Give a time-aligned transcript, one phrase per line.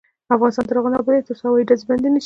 [0.35, 2.19] افغانستان تر هغو نه ابادیږي، ترڅو هوایي ډزې بندې نشي.